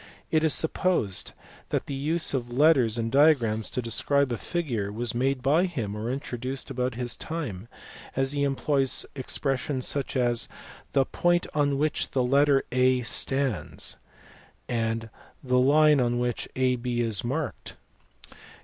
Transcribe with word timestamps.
It 0.31 0.43
is 0.43 0.51
supposed 0.51 1.33
that 1.69 1.85
the 1.85 1.93
use 1.93 2.33
of 2.33 2.49
letters 2.49 2.97
in 2.97 3.11
diagrams 3.11 3.69
to 3.69 3.83
describe 3.83 4.31
a 4.31 4.37
figure 4.37 4.91
was 4.91 5.13
made 5.13 5.43
by 5.43 5.65
him 5.65 5.95
or 5.95 6.09
introduced 6.09 6.71
about 6.71 6.95
his 6.95 7.15
time, 7.15 7.67
as 8.15 8.31
he 8.31 8.41
i 8.43 8.47
employs 8.47 9.05
expressions 9.15 9.87
such 9.87 10.17
as 10.17 10.49
"the 10.93 11.05
point 11.05 11.45
on 11.53 11.77
which 11.77 12.09
the 12.13 12.23
letter 12.23 12.63
A 12.71 13.03
stands" 13.03 13.97
and 14.67 15.11
"the 15.43 15.59
line 15.59 15.99
on 15.99 16.17
which 16.17 16.47
AB 16.55 16.99
is 17.01 17.23
marked." 17.23 17.75